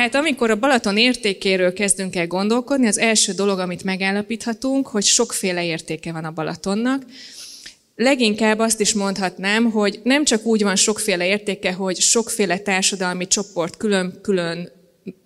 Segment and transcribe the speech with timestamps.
[0.00, 5.64] Tehát amikor a Balaton értékéről kezdünk el gondolkodni, az első dolog, amit megállapíthatunk, hogy sokféle
[5.64, 7.02] értéke van a Balatonnak.
[7.96, 13.76] Leginkább azt is mondhatnám, hogy nem csak úgy van sokféle értéke, hogy sokféle társadalmi csoport
[13.76, 14.70] külön-külön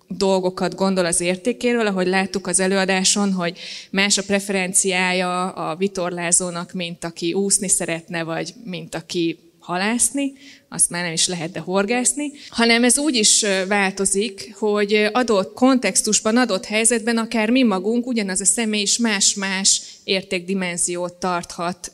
[0.07, 3.57] dolgokat gondol az értékéről, ahogy láttuk az előadáson, hogy
[3.91, 10.33] más a preferenciája a vitorlázónak, mint aki úszni szeretne, vagy mint aki halászni,
[10.69, 16.37] azt már nem is lehet de horgászni, hanem ez úgy is változik, hogy adott kontextusban,
[16.37, 21.91] adott helyzetben akár mi magunk, ugyanaz a személy is más-más értékdimenziót tarthat,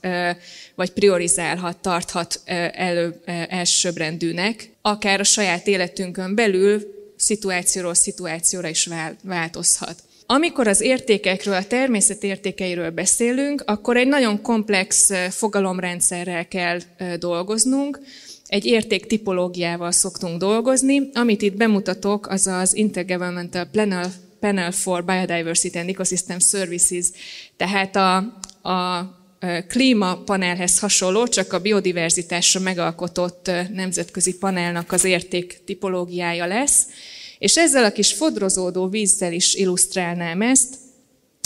[0.76, 2.42] vagy priorizálhat, tarthat
[2.74, 8.90] elő, elsőbbrendűnek, akár a saját életünkön belül szituációról szituációra is
[9.24, 10.04] változhat.
[10.34, 16.80] Amikor az értékekről, a természet értékeiről beszélünk, akkor egy nagyon komplex fogalomrendszerrel kell
[17.20, 18.00] dolgoznunk,
[18.48, 21.10] egy érték tipológiával szoktunk dolgozni.
[21.14, 27.06] Amit itt bemutatok, az az Intergovernmental Panel, Panel for Biodiversity and Ecosystem Services,
[27.58, 28.16] tehát a,
[28.70, 29.10] a
[29.68, 36.86] klímapanelhez hasonló, csak a biodiverzitásra megalkotott nemzetközi panelnak az érték tipológiája lesz.
[37.42, 40.76] És ezzel a kis fodrozódó vízzel is illusztrálnám ezt,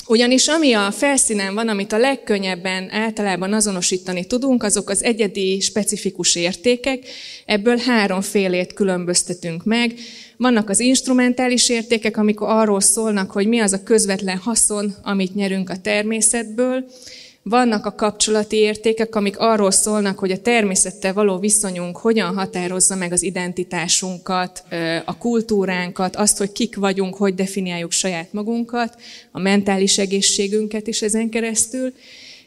[0.07, 6.35] ugyanis ami a felszínen van, amit a legkönnyebben általában azonosítani tudunk, azok az egyedi, specifikus
[6.35, 7.07] értékek.
[7.45, 9.93] Ebből háromfélét különböztetünk meg.
[10.37, 15.69] Vannak az instrumentális értékek, amikor arról szólnak, hogy mi az a közvetlen haszon, amit nyerünk
[15.69, 16.85] a természetből.
[17.49, 23.11] Vannak a kapcsolati értékek, amik arról szólnak, hogy a természettel való viszonyunk hogyan határozza meg
[23.11, 24.63] az identitásunkat,
[25.05, 31.30] a kultúránkat, azt, hogy kik vagyunk, hogy definiáljuk saját magunkat, a mentális egészségünket is ezen
[31.30, 31.93] keresztül.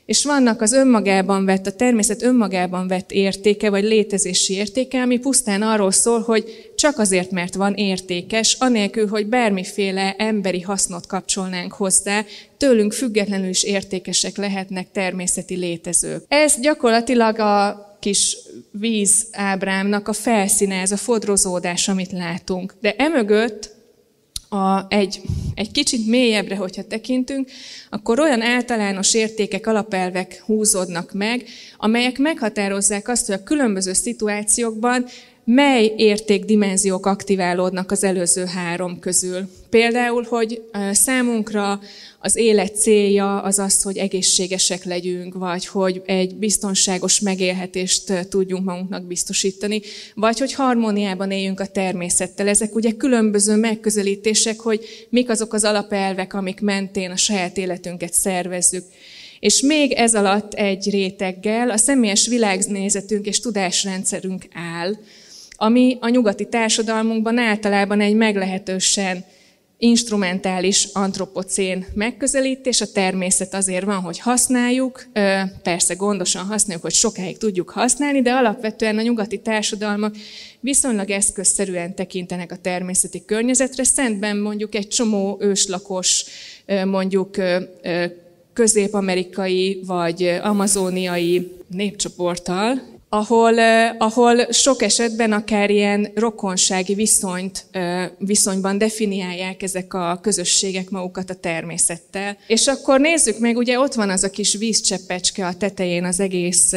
[0.09, 5.63] És vannak az önmagában vett, a természet önmagában vett értéke, vagy létezési értéke, ami pusztán
[5.63, 12.25] arról szól, hogy csak azért, mert van értékes, anélkül, hogy bármiféle emberi hasznot kapcsolnánk hozzá,
[12.57, 16.25] tőlünk függetlenül is értékesek lehetnek természeti létezők.
[16.29, 18.37] Ez gyakorlatilag a kis
[18.71, 22.75] vízábrámnak a felszíne, ez a fodrozódás, amit látunk.
[22.81, 23.77] De emögött
[24.49, 25.21] a, egy,
[25.55, 27.49] egy kicsit mélyebbre, hogyha tekintünk,
[27.91, 31.45] akkor olyan általános értékek, alapelvek húzódnak meg,
[31.77, 35.07] amelyek meghatározzák azt, hogy a különböző szituációkban
[35.51, 39.49] mely értékdimenziók aktiválódnak az előző három közül.
[39.71, 41.81] Például, hogy számunkra
[42.19, 49.07] az élet célja az az, hogy egészségesek legyünk, vagy hogy egy biztonságos megélhetést tudjunk magunknak
[49.07, 49.81] biztosítani,
[50.15, 52.49] vagy hogy harmóniában éljünk a természettel.
[52.49, 58.85] Ezek ugye különböző megközelítések, hogy mik azok az alapelvek, amik mentén a saját életünket szervezzük.
[59.41, 64.97] És még ez alatt egy réteggel a személyes világnézetünk és tudásrendszerünk áll,
[65.61, 69.25] ami a nyugati társadalmunkban általában egy meglehetősen
[69.79, 75.07] instrumentális antropocén megközelítés, a természet azért van, hogy használjuk,
[75.63, 80.17] persze gondosan használjuk, hogy sokáig tudjuk használni, de alapvetően a nyugati társadalmak
[80.61, 83.85] viszonylag eszközszerűen tekintenek a természeti környezetre.
[83.85, 86.25] Szentben mondjuk egy csomó őslakos,
[86.85, 87.37] mondjuk
[88.53, 93.59] közép-amerikai vagy amazóniai népcsoporttal ahol,
[93.99, 97.67] ahol sok esetben akár ilyen rokonsági viszonyt,
[98.19, 102.37] viszonyban definiálják ezek a közösségek magukat a természettel.
[102.47, 106.73] És akkor nézzük meg, ugye ott van az a kis vízcseppecske a tetején az egész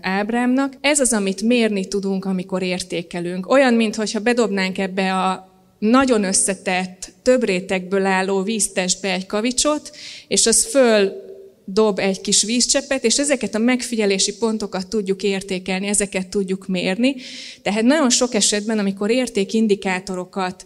[0.00, 0.72] ábrámnak.
[0.80, 3.50] Ez az, amit mérni tudunk, amikor értékelünk.
[3.50, 9.90] Olyan, mintha bedobnánk ebbe a nagyon összetett, több rétegből álló víztestbe egy kavicsot,
[10.28, 11.24] és az föl
[11.68, 17.14] dob egy kis vízcsepet, és ezeket a megfigyelési pontokat tudjuk értékelni, ezeket tudjuk mérni.
[17.62, 20.64] Tehát nagyon sok esetben, amikor értékindikátorokat,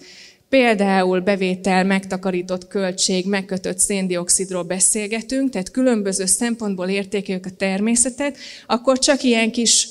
[0.48, 8.36] például bevétel, megtakarított költség, megkötött széndiokszidról beszélgetünk, tehát különböző szempontból értékeljük a természetet,
[8.66, 9.88] akkor csak ilyen kis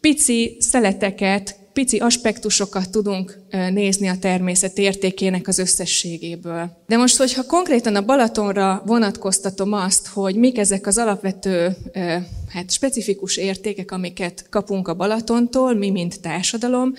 [0.00, 6.70] pici szeleteket, pici aspektusokat tudunk nézni a természet értékének az összességéből.
[6.86, 11.76] De most, hogyha konkrétan a Balatonra vonatkoztatom azt, hogy mik ezek az alapvető,
[12.48, 16.94] hát specifikus értékek, amiket kapunk a Balatontól, mi mint társadalom,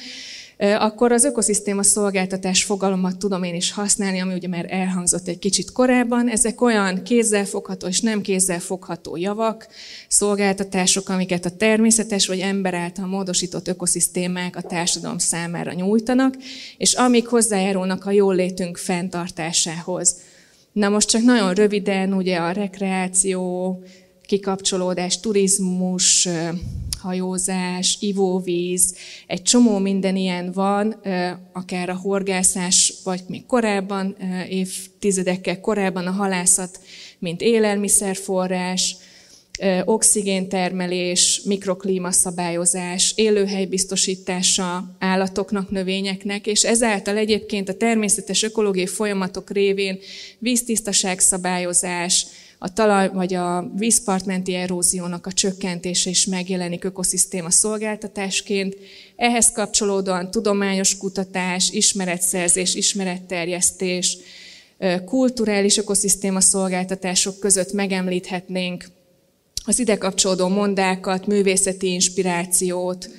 [0.57, 5.71] akkor az ökoszisztéma szolgáltatás fogalomat tudom én is használni, ami ugye már elhangzott egy kicsit
[5.71, 6.29] korábban.
[6.29, 9.67] Ezek olyan kézzelfogható és nem kézzelfogható javak,
[10.07, 16.35] szolgáltatások, amiket a természetes vagy ember által módosított ökoszisztémák a társadalom számára nyújtanak,
[16.77, 20.15] és amik hozzájárulnak a jól létünk fenntartásához.
[20.71, 23.79] Na most csak nagyon röviden ugye a rekreáció,
[24.25, 26.27] kikapcsolódás, turizmus,
[27.03, 28.95] hajózás, ivóvíz,
[29.27, 30.95] egy csomó minden ilyen van,
[31.53, 34.15] akár a horgászás, vagy még korábban,
[34.50, 36.79] évtizedekkel korábban a halászat,
[37.19, 38.95] mint élelmiszerforrás,
[39.85, 50.00] oxigéntermelés, mikroklímaszabályozás, élőhely biztosítása állatoknak, növényeknek, és ezáltal egyébként a természetes ökológiai folyamatok révén
[50.39, 52.25] víztisztaság szabályozás,
[52.63, 58.75] a talaj vagy a vízpartmenti eróziónak a csökkentése is megjelenik ökoszisztéma szolgáltatásként.
[59.15, 64.18] Ehhez kapcsolódóan tudományos kutatás, ismeretszerzés, ismeretterjesztés,
[65.06, 68.86] kulturális ökoszisztéma szolgáltatások között megemlíthetnénk
[69.65, 73.10] az ide kapcsolódó mondákat, művészeti inspirációt,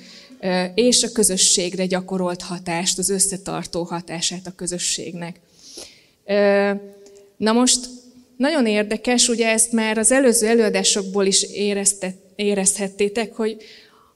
[0.75, 5.39] és a közösségre gyakorolt hatást, az összetartó hatását a közösségnek.
[7.37, 7.94] Na most
[8.37, 11.45] nagyon érdekes, ugye ezt már az előző előadásokból is
[12.35, 13.57] érezhettétek, hogy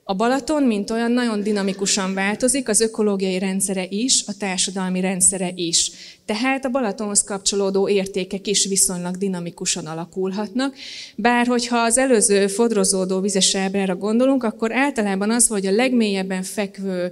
[0.09, 5.91] a Balaton, mint olyan, nagyon dinamikusan változik, az ökológiai rendszere is, a társadalmi rendszere is.
[6.25, 10.75] Tehát a Balatonhoz kapcsolódó értékek is viszonylag dinamikusan alakulhatnak.
[11.15, 17.11] Bár hogyha az előző fodrozódó vizes ábrára gondolunk, akkor általában az, hogy a legmélyebben fekvő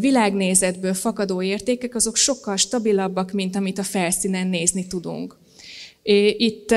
[0.00, 5.36] világnézetből fakadó értékek, azok sokkal stabilabbak, mint amit a felszínen nézni tudunk.
[6.36, 6.70] Itt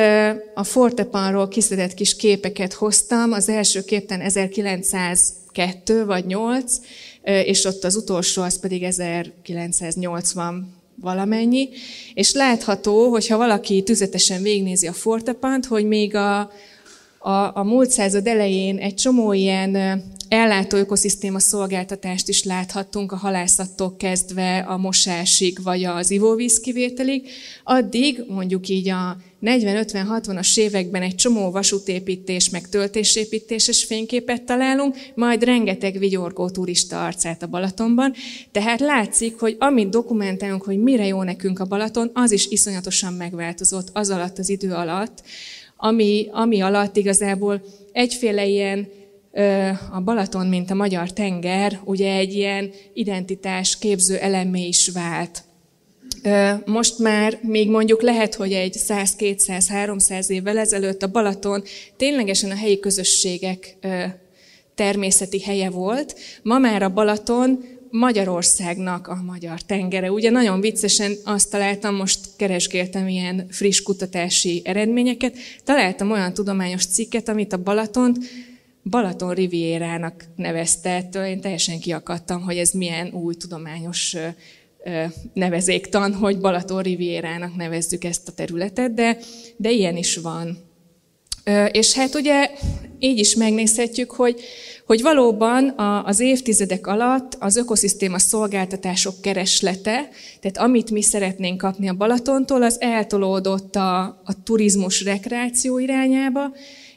[0.54, 6.78] a Fortepanról kiszedett kis képeket hoztam, az első képen 1902 vagy 8,
[7.24, 11.70] és ott az utolsó az pedig 1980 valamennyi,
[12.14, 16.40] és látható, hogyha valaki tüzetesen végnézi a Fortepant, hogy még a,
[17.20, 23.96] a, a múlt század elején egy csomó ilyen ellátó ökoszisztéma szolgáltatást is láthattunk a halászattól
[23.98, 27.30] kezdve a mosásig, vagy az ivóvíz kivételig.
[27.64, 35.98] Addig, mondjuk így a 40-50-60-as években egy csomó vasútépítés, meg töltésépítéses fényképet találunk, majd rengeteg
[35.98, 38.14] vigyorgó turista arcát a Balatonban.
[38.52, 43.90] Tehát látszik, hogy amit dokumentálunk, hogy mire jó nekünk a Balaton, az is iszonyatosan megváltozott
[43.94, 45.24] az alatt az idő alatt,
[45.78, 47.62] ami, ami alatt igazából
[47.92, 48.88] egyféle ilyen
[49.92, 55.44] a Balaton, mint a magyar tenger, ugye egy ilyen identitás képző elemé is vált.
[56.66, 61.64] Most már még mondjuk lehet, hogy egy 100, 200, 300 évvel ezelőtt a Balaton
[61.98, 63.78] ténylegesen a helyi közösségek
[64.76, 66.20] természeti helye volt.
[66.44, 70.12] Ma már a Balaton Magyarországnak a magyar tengere.
[70.12, 77.30] Ugye nagyon viccesen azt találtam, most keresgéltem ilyen friss kutatási eredményeket, találtam olyan tudományos cikket,
[77.30, 78.18] amit a Balatont
[78.84, 84.16] Balaton Rivierának nevezte, ettől én teljesen kiakadtam, hogy ez milyen új tudományos
[85.34, 89.18] nevezéktan, hogy Balaton Rivierának nevezzük ezt a területet, de,
[89.58, 90.58] de ilyen is van.
[91.72, 92.50] És hát ugye
[93.00, 94.42] így is megnézhetjük, hogy,
[94.86, 95.74] hogy valóban
[96.06, 102.82] az évtizedek alatt az ökoszisztéma szolgáltatások kereslete, tehát amit mi szeretnénk kapni a Balatontól, az
[102.82, 106.52] eltolódott a, a turizmus rekreáció irányába,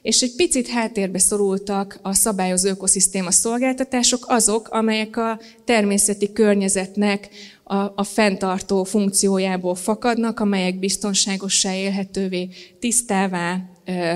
[0.04, 7.28] és egy picit háttérbe szorultak a szabályozó ökoszisztéma szolgáltatások, azok, amelyek a természeti környezetnek
[7.62, 12.48] a, a fenntartó funkciójából fakadnak, amelyek biztonságossá élhetővé,
[12.80, 14.14] tisztává ö,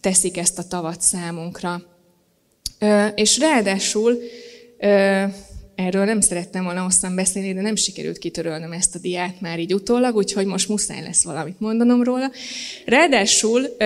[0.00, 1.82] teszik ezt a tavat számunkra.
[2.78, 4.18] Ö, és ráadásul
[4.78, 5.24] ö,
[5.78, 9.74] erről nem szerettem volna hosszan beszélni, de nem sikerült kitörölnöm ezt a diát már így
[9.74, 12.30] utólag, úgyhogy most muszáj lesz valamit mondanom róla.
[12.84, 13.76] Ráadásul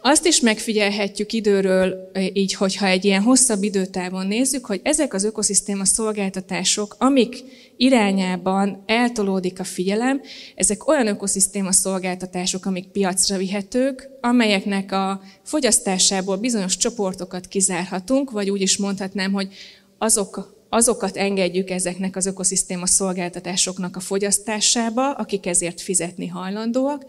[0.00, 5.84] azt is megfigyelhetjük időről, így, hogyha egy ilyen hosszabb időtávon nézzük, hogy ezek az ökoszisztéma
[5.84, 7.44] szolgáltatások, amik
[7.76, 10.20] irányában eltolódik a figyelem,
[10.54, 18.60] ezek olyan ökoszisztéma szolgáltatások, amik piacra vihetők, amelyeknek a fogyasztásából bizonyos csoportokat kizárhatunk, vagy úgy
[18.60, 19.48] is mondhatnám, hogy
[19.98, 27.04] azok azokat engedjük ezeknek az ökoszisztéma szolgáltatásoknak a fogyasztásába, akik ezért fizetni hajlandóak.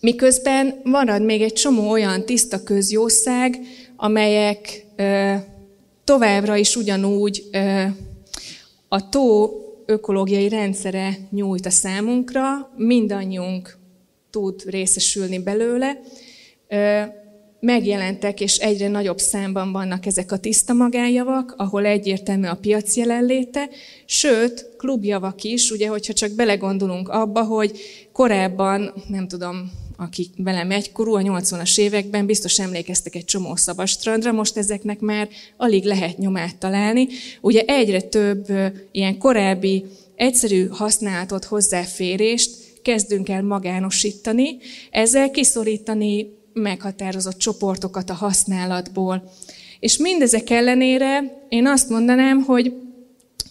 [0.00, 3.58] Miközben marad még egy csomó olyan tiszta közjószág,
[3.96, 4.86] amelyek
[6.04, 7.44] továbbra is ugyanúgy
[8.88, 9.50] a tó
[9.86, 13.78] ökológiai rendszere nyújt a számunkra, mindannyiunk
[14.30, 16.00] tud részesülni belőle,
[17.60, 23.68] megjelentek, és egyre nagyobb számban vannak ezek a tiszta magánjavak, ahol egyértelmű a piac jelenléte,
[24.04, 27.78] sőt, klubjavak is, ugye, hogyha csak belegondolunk abba, hogy
[28.12, 34.56] korábban, nem tudom, akik velem egykorú, a 80-as években biztos emlékeztek egy csomó szabastrandra, most
[34.56, 37.08] ezeknek már alig lehet nyomát találni.
[37.40, 38.46] Ugye egyre több
[38.92, 42.50] ilyen korábbi egyszerű használatot, hozzáférést
[42.82, 44.56] kezdünk el magánosítani,
[44.90, 49.30] ezzel kiszorítani meghatározott csoportokat a használatból.
[49.80, 52.72] És mindezek ellenére én azt mondanám, hogy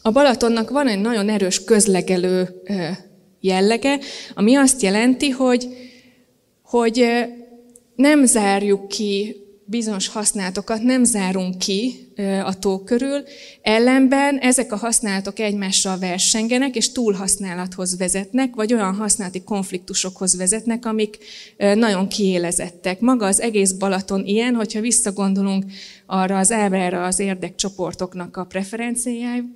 [0.01, 2.61] a Balatonnak van egy nagyon erős közlegelő
[3.39, 3.99] jellege,
[4.35, 5.67] ami azt jelenti, hogy,
[6.63, 7.05] hogy
[7.95, 9.35] nem zárjuk ki
[9.69, 12.07] bizonyos használatokat nem zárunk ki
[12.43, 13.23] a tó körül,
[13.61, 21.17] ellenben ezek a használatok egymással versengenek, és túlhasználathoz vezetnek, vagy olyan használati konfliktusokhoz vezetnek, amik
[21.57, 22.99] nagyon kiélezettek.
[22.99, 25.65] Maga az egész Balaton ilyen, hogyha visszagondolunk
[26.11, 28.47] arra az ábrára az érdekcsoportoknak a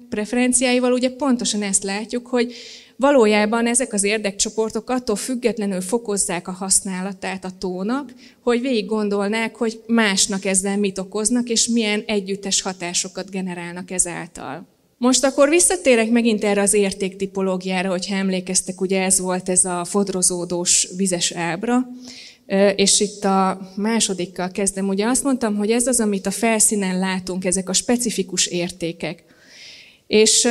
[0.09, 2.53] preferenciáival, ugye pontosan ezt látjuk, hogy
[2.95, 9.81] Valójában ezek az érdekcsoportok attól függetlenül fokozzák a használatát a tónak, hogy végig gondolnák, hogy
[9.87, 14.67] másnak ezzel mit okoznak, és milyen együttes hatásokat generálnak ezáltal.
[14.97, 20.87] Most akkor visszatérek megint erre az értéktipológiára, hogyha emlékeztek, ugye ez volt ez a fodrozódós
[20.97, 21.87] vizes ábra,
[22.75, 24.87] és itt a másodikkal kezdem.
[24.87, 29.23] Ugye azt mondtam, hogy ez az, amit a felszínen látunk, ezek a specifikus értékek.
[30.07, 30.47] És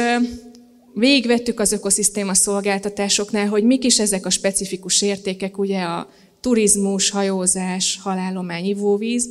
[0.94, 7.98] végigvettük az ökoszisztéma szolgáltatásoknál, hogy mik is ezek a specifikus értékek, ugye a turizmus, hajózás,
[8.02, 9.30] halállomány, ivóvíz.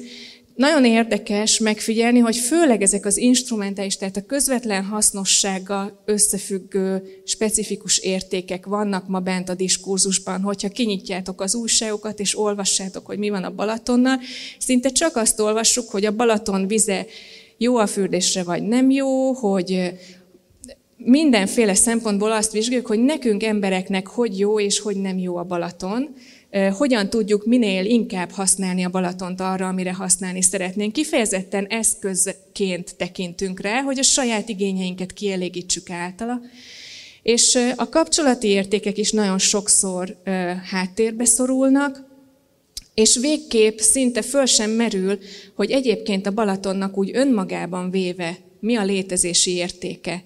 [0.55, 8.65] Nagyon érdekes megfigyelni, hogy főleg ezek az instrumentális, tehát a közvetlen hasznossággal összefüggő specifikus értékek
[8.65, 13.55] vannak ma bent a diskurzusban, hogyha kinyitjátok az újságokat és olvassátok, hogy mi van a
[13.55, 14.19] Balatonnal,
[14.59, 17.05] szinte csak azt olvassuk, hogy a Balaton vize
[17.57, 19.91] jó a fürdésre vagy nem jó, hogy
[20.97, 26.13] mindenféle szempontból azt vizsgáljuk, hogy nekünk embereknek hogy jó és hogy nem jó a Balaton,
[26.77, 30.93] hogyan tudjuk minél inkább használni a Balatont arra, amire használni szeretnénk.
[30.93, 36.41] Kifejezetten eszközként tekintünk rá, hogy a saját igényeinket kielégítsük általa.
[37.23, 40.17] És a kapcsolati értékek is nagyon sokszor
[40.71, 42.09] háttérbe szorulnak,
[42.93, 45.19] és végképp szinte föl sem merül,
[45.55, 50.23] hogy egyébként a Balatonnak úgy önmagában véve mi a létezési értéke.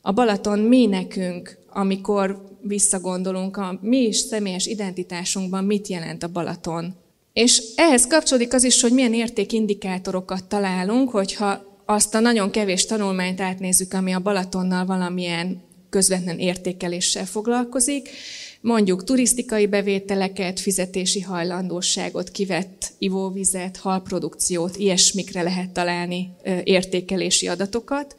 [0.00, 6.94] A Balaton mi nekünk, amikor visszagondolunk a mi is személyes identitásunkban, mit jelent a Balaton.
[7.32, 13.40] És ehhez kapcsolódik az is, hogy milyen értékindikátorokat találunk, hogyha azt a nagyon kevés tanulmányt
[13.40, 18.08] átnézzük, ami a Balatonnal valamilyen közvetlen értékeléssel foglalkozik,
[18.60, 26.30] mondjuk turisztikai bevételeket, fizetési hajlandóságot, kivett ivóvizet, halprodukciót, ilyesmikre lehet találni
[26.64, 28.16] értékelési adatokat.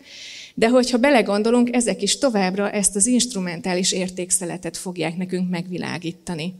[0.53, 6.53] De hogyha belegondolunk, ezek is továbbra ezt az instrumentális értékszeletet fogják nekünk megvilágítani.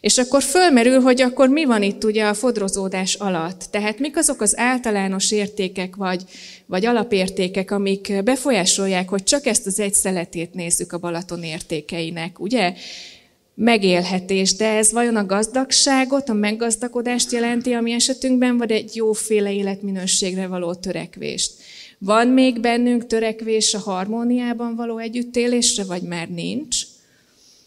[0.00, 3.64] És akkor fölmerül, hogy akkor mi van itt ugye a fodrozódás alatt.
[3.70, 6.22] Tehát mik azok az általános értékek vagy,
[6.66, 12.74] vagy alapértékek, amik befolyásolják, hogy csak ezt az egy szeletét nézzük a Balaton értékeinek, ugye?
[13.54, 19.52] Megélhetés, de ez vajon a gazdagságot, a meggazdagodást jelenti a mi esetünkben, vagy egy jóféle
[19.52, 21.52] életminőségre való törekvést?
[22.04, 26.82] Van még bennünk törekvés a harmóniában való együttélésre, vagy már nincs?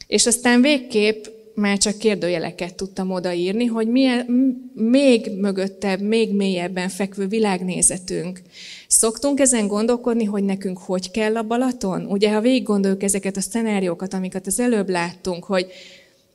[0.07, 1.25] És aztán végképp
[1.55, 4.25] már csak kérdőjeleket tudtam odaírni, hogy milyen,
[4.73, 8.41] még mögöttebb, még mélyebben fekvő világnézetünk.
[8.87, 12.05] Szoktunk ezen gondolkodni, hogy nekünk hogy kell a Balaton?
[12.05, 15.67] Ugye, ha végig gondoljuk ezeket a szenáriókat, amiket az előbb láttunk, hogy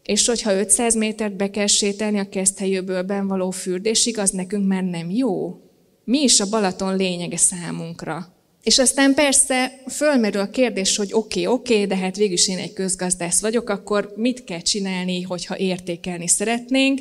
[0.04, 5.10] és hogyha 500 métert be kell sétálni a keszthelyőből való fürdésig, az nekünk már nem
[5.10, 5.60] jó
[6.04, 8.32] mi is a Balaton lényege számunkra.
[8.62, 12.58] És aztán persze fölmerül a kérdés, hogy oké, okay, oké, okay, de hát végülis én
[12.58, 17.00] egy közgazdász vagyok, akkor mit kell csinálni, hogyha értékelni szeretnénk?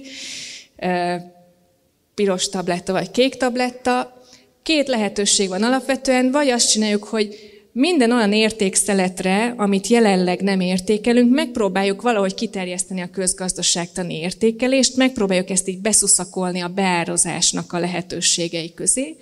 [2.15, 4.21] Piros tabletta vagy kék tabletta.
[4.63, 11.33] Két lehetőség van alapvetően, vagy azt csináljuk, hogy minden olyan értékszeletre, amit jelenleg nem értékelünk,
[11.33, 19.15] megpróbáljuk valahogy kiterjeszteni a közgazdaságtani értékelést, megpróbáljuk ezt így beszuszakolni a beározásnak a lehetőségei közé,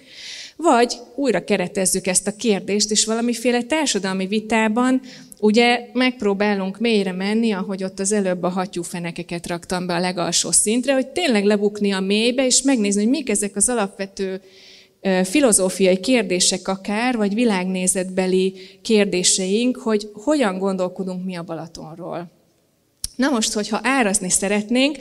[0.56, 5.02] vagy újra keretezzük ezt a kérdést, és valamiféle társadalmi vitában
[5.40, 10.94] ugye megpróbálunk mélyre menni, ahogy ott az előbb a hattyúfenekeket raktam be a legalsó szintre,
[10.94, 14.42] hogy tényleg lebukni a mélybe, és megnézni, hogy mik ezek az alapvető
[15.24, 22.32] filozófiai kérdések akár, vagy világnézetbeli kérdéseink, hogy hogyan gondolkodunk mi a Balatonról.
[23.16, 24.98] Na most, hogyha árazni szeretnénk,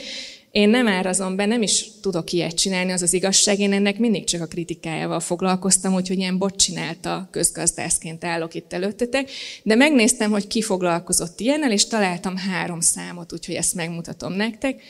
[0.50, 3.58] Én nem árazom be, nem is tudok ilyet csinálni, az az igazság.
[3.58, 9.30] Én ennek mindig csak a kritikájával foglalkoztam, úgyhogy ilyen bot csinálta közgazdászként állok itt előttetek.
[9.62, 14.82] De megnéztem, hogy ki foglalkozott ilyennel, és találtam három számot, úgyhogy ezt megmutatom nektek.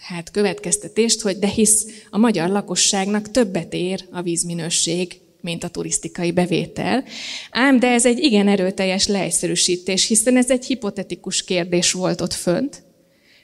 [0.00, 6.32] hát következtetést, hogy de hisz a magyar lakosságnak többet ér a vízminőség, mint a turisztikai
[6.32, 7.04] bevétel.
[7.50, 12.82] Ám de ez egy igen erőteljes leegyszerűsítés, hiszen ez egy hipotetikus kérdés volt ott fönt,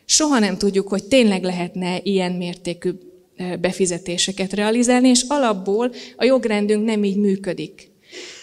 [0.04, 2.90] Soha nem tudjuk, hogy tényleg lehetne ilyen mértékű
[3.60, 7.90] befizetéseket realizálni, és alapból a jogrendünk nem így működik.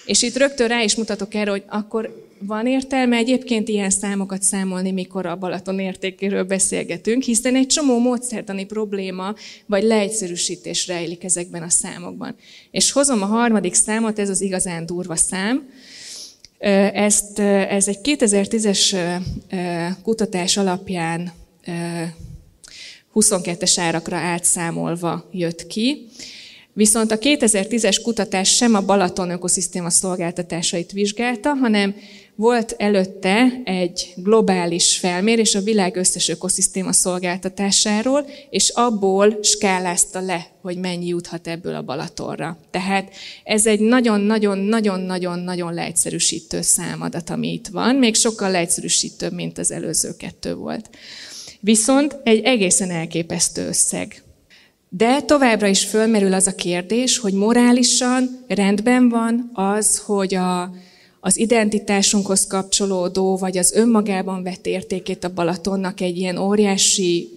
[0.06, 4.92] És itt rögtön rá is mutatok erre, hogy akkor van értelme egyébként ilyen számokat számolni,
[4.92, 11.70] mikor a Balaton értékéről beszélgetünk, hiszen egy csomó módszertani probléma vagy leegyszerűsítés rejlik ezekben a
[11.70, 12.36] számokban.
[12.72, 15.70] És hozom a harmadik számot, ez az igazán durva szám.
[16.94, 18.96] Ezt, ez egy 2010-es
[20.04, 21.32] kutatás alapján
[23.14, 26.08] 22-es árakra átszámolva jött ki.
[26.74, 31.96] Viszont a 2010-es kutatás sem a Balaton ökoszisztéma szolgáltatásait vizsgálta, hanem
[32.36, 40.78] volt előtte egy globális felmérés a világ összes ökoszisztéma szolgáltatásáról, és abból skálázta le, hogy
[40.78, 42.58] mennyi juthat ebből a Balatonra.
[42.72, 43.14] Tehát
[43.44, 50.56] ez egy nagyon-nagyon-nagyon-nagyon-nagyon leegyszerűsítő számadat, ami itt van, még sokkal leegyszerűsítőbb, mint az előző kettő
[50.56, 50.90] volt.
[51.62, 54.24] Viszont egy egészen elképesztő összeg.
[54.90, 60.72] De továbbra is fölmerül az a kérdés, hogy morálisan rendben van az, hogy a,
[61.20, 67.30] az identitásunkhoz kapcsolódó, vagy az önmagában vett értékét a Balatonnak egy ilyen óriási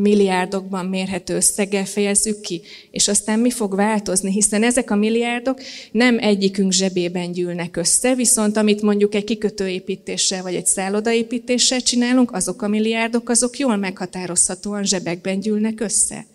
[0.00, 5.60] milliárdokban mérhető összeggel fejezzük ki, és aztán mi fog változni, hiszen ezek a milliárdok
[5.92, 12.62] nem egyikünk zsebében gyűlnek össze, viszont amit mondjuk egy kikötőépítéssel vagy egy szállodaépítéssel csinálunk, azok
[12.62, 16.26] a milliárdok, azok jól meghatározhatóan zsebekben gyűlnek össze.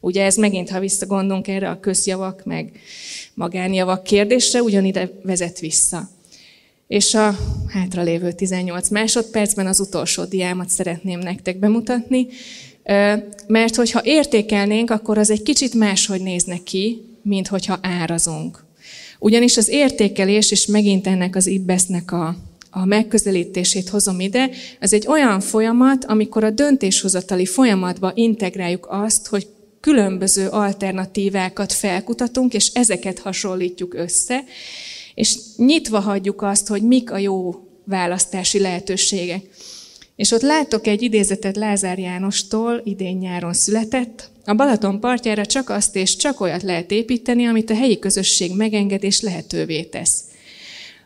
[0.00, 2.70] Ugye ez megint, ha visszagondolunk erre a közjavak, meg
[3.34, 6.08] magánjavak kérdésre, ugyanide vezet vissza.
[6.88, 7.36] És a
[7.68, 12.26] hátralévő 18 másodpercben az utolsó diámat szeretném nektek bemutatni.
[13.46, 18.64] Mert hogyha értékelnénk, akkor az egy kicsit máshogy nézne ki, mint hogyha árazunk.
[19.18, 22.36] Ugyanis az értékelés, és megint ennek az ibbesznek a,
[22.70, 29.46] a megközelítését hozom ide, az egy olyan folyamat, amikor a döntéshozatali folyamatba integráljuk azt, hogy
[29.80, 34.44] különböző alternatívákat felkutatunk, és ezeket hasonlítjuk össze,
[35.14, 39.42] és nyitva hagyjuk azt, hogy mik a jó választási lehetőségek.
[40.18, 44.30] És ott látok egy idézetet Lázár Jánostól, idén nyáron született.
[44.44, 49.20] A Balaton partjára csak azt és csak olyat lehet építeni, amit a helyi közösség megengedés
[49.20, 50.24] lehetővé tesz.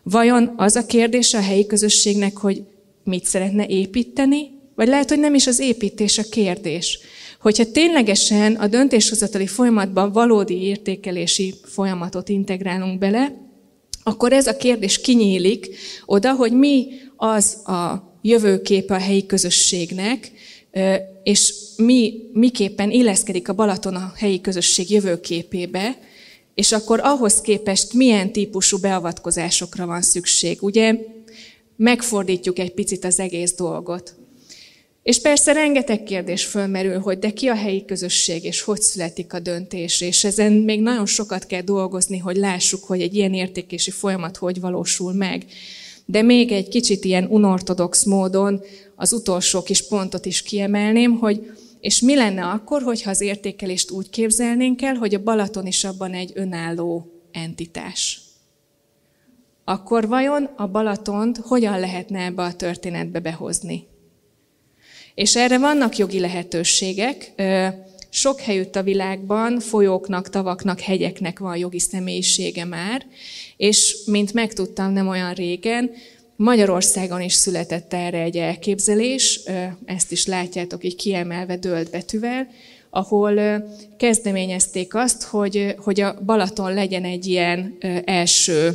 [0.03, 2.63] Vajon az a kérdés a helyi közösségnek, hogy
[3.05, 6.99] mit szeretne építeni, vagy lehet, hogy nem is az építés a kérdés.
[7.41, 13.37] Hogyha ténylegesen a döntéshozatali folyamatban valódi értékelési folyamatot integrálunk bele,
[14.03, 20.31] akkor ez a kérdés kinyílik oda, hogy mi az a jövőképe a helyi közösségnek,
[21.23, 25.99] és mi, miképpen illeszkedik a Balaton a helyi közösség jövőképébe,
[26.55, 30.63] és akkor ahhoz képest milyen típusú beavatkozásokra van szükség.
[30.63, 30.95] Ugye
[31.77, 34.15] megfordítjuk egy picit az egész dolgot.
[35.03, 39.39] És persze rengeteg kérdés fölmerül, hogy de ki a helyi közösség, és hogy születik a
[39.39, 44.37] döntés, és ezen még nagyon sokat kell dolgozni, hogy lássuk, hogy egy ilyen értékési folyamat
[44.37, 45.45] hogy valósul meg.
[46.05, 48.61] De még egy kicsit ilyen unortodox módon
[48.97, 54.11] az utolsó kis pontot is kiemelném, hogy és mi lenne akkor, hogyha az értékelést úgy
[54.11, 58.21] képzelnénk el, hogy a Balaton is abban egy önálló entitás?
[59.65, 63.87] Akkor vajon a Balatont hogyan lehetne ebbe a történetbe behozni?
[65.15, 67.33] És erre vannak jogi lehetőségek.
[68.15, 73.07] Sok helyütt a világban folyóknak, tavaknak, hegyeknek van jogi személyisége már,
[73.57, 75.91] és mint megtudtam nem olyan régen,
[76.37, 79.41] Magyarországon is született erre egy elképzelés,
[79.85, 82.49] ezt is látjátok így kiemelve dölt betűvel,
[82.91, 83.65] ahol
[83.97, 88.71] kezdeményezték azt, hogy, hogy a Balaton legyen egy ilyen első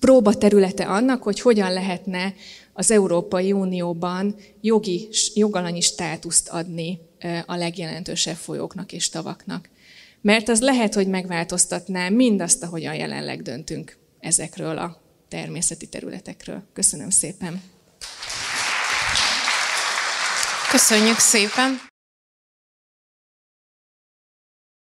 [0.00, 2.34] próbaterülete annak, hogy hogyan lehetne
[2.72, 6.98] az Európai Unióban jogi, jogalanyi státuszt adni
[7.46, 9.68] a legjelentősebb folyóknak és tavaknak.
[10.20, 16.62] Mert az lehet, hogy megváltoztatná mindazt, ahogyan jelenleg döntünk ezekről a természeti területekről.
[16.72, 17.62] Köszönöm szépen!
[20.70, 21.80] Köszönjük szépen!